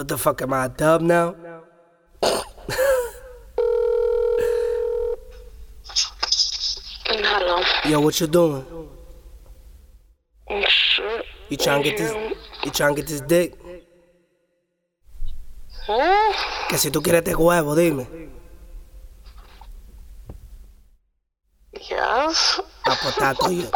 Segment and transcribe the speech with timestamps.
[0.00, 1.36] What the fuck am I a dub now?
[7.04, 7.60] Hello.
[7.84, 8.64] Yo, what you doing?
[10.48, 11.26] Shit.
[11.50, 12.12] You trying to get this?
[12.64, 13.52] You trying to get this dick?
[16.70, 18.06] Que si tú quieres este huevo, dime.
[21.74, 22.62] Yes.
[22.86, 23.70] Ah, pues está tuyo.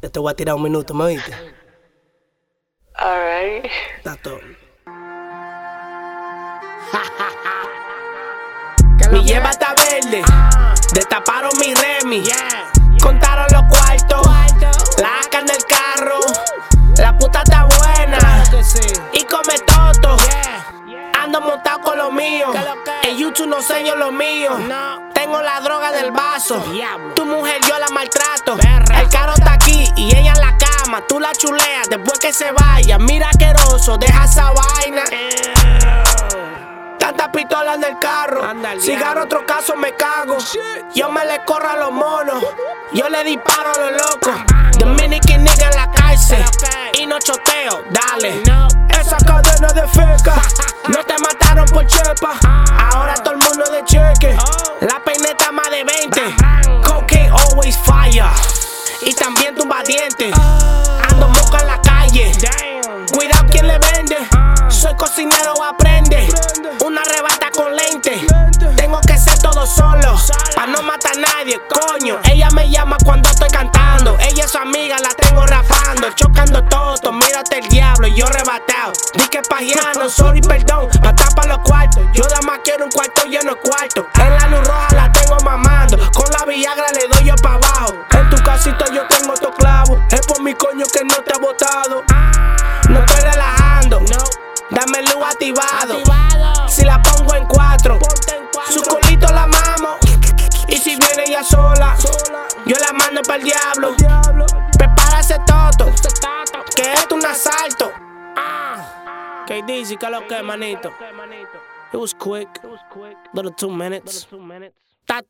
[0.00, 1.34] Yo te voy a tirar un minuto, ¿me oíste?
[2.94, 3.66] Alright.
[3.96, 4.38] Está todo.
[9.10, 10.22] Mi lleva está verde,
[10.92, 12.22] destaparon mi remi,
[13.02, 14.26] contaron los cuartos,
[14.98, 16.20] la ACA en el carro,
[16.96, 18.44] la puta está buena.
[19.12, 20.16] Y come toto.
[21.20, 22.52] Ando montado con lo mío,
[23.02, 24.56] en YouTube no yo lo mío.
[25.12, 26.62] Tengo la droga del vaso,
[27.14, 28.56] tu mujer yo la maltrato.
[28.94, 32.52] El carro está aquí y ella en la cama, tú la chuleas después que se
[32.52, 32.98] vaya.
[32.98, 35.04] Mira queroso, deja esa vaina.
[37.08, 38.42] Tantas pistolas en el carro.
[38.82, 40.36] Cigarro, otro caso me cago.
[40.94, 42.44] Yo me le corro a los monos.
[42.92, 44.34] Yo le disparo a los locos.
[44.78, 46.44] Dominican nigga en la cárcel.
[46.98, 48.42] Y no choteo, dale.
[48.90, 50.34] Esa cadena de feca.
[50.88, 52.34] No te mataron por chepa.
[52.92, 54.36] Ahora todo el mundo de cheque.
[54.80, 56.20] La peineta más de 20.
[56.86, 58.24] Cocaine always fire.
[59.00, 60.34] Y también tumba dientes.
[61.08, 62.32] Ando moca en la calle.
[63.12, 64.16] Cuidado quien le vende.
[64.68, 65.77] Soy cocinero, aprende.
[71.18, 72.18] Nadie, coño.
[72.30, 74.16] Ella me llama cuando estoy cantando.
[74.20, 76.10] Ella es su amiga, la tengo rapando.
[76.14, 78.08] Chocando todo, mírate el diablo.
[78.08, 78.92] Yo rebatado.
[79.14, 80.88] Di que pagiano, sorry, perdón.
[81.02, 82.02] Pa' tapar los cuartos.
[82.12, 84.06] Yo nada más quiero un cuarto lleno de cuarto.
[84.20, 85.98] En la luz roja la tengo mamando.
[86.12, 87.94] Con la Viagra le doy yo pa' abajo.
[88.10, 89.98] En tu casita yo tengo estos clavos.
[90.10, 92.02] Es por mi coño que no te ha botado.
[92.88, 94.00] No estoy relajando.
[94.70, 96.17] Dame luz activado.
[101.38, 101.96] Ella sola,
[102.66, 103.94] yo la mando para el diablo.
[104.76, 105.86] Prepárase toto,
[106.74, 107.92] que esto es un asalto.
[109.46, 109.96] ¿Qué dice?
[109.96, 110.92] ¿Qué lo que, manito?
[111.92, 112.48] It was quick,
[113.32, 114.26] little two minutes.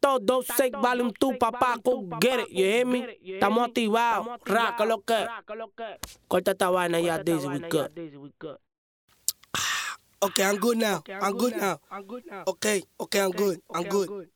[0.00, 3.16] Todo, Sick Volume 2, papá, go get it, you hear me?
[3.24, 5.26] Estamos activados, raca lo que.
[6.26, 8.58] Corta esta vaina ya, Dizzy, we good.
[10.20, 11.02] Okay, I'm good now.
[11.22, 11.78] I'm good now.
[12.48, 13.62] Okay, okay, I'm good.
[13.72, 14.28] I'm good.